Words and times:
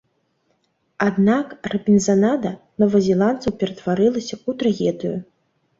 Аднак 1.07 1.47
рабінзанада 1.73 2.51
новазеландцаў 2.85 3.51
ператварылася 3.61 4.35
ў 4.47 4.63
трагедыю. 4.63 5.17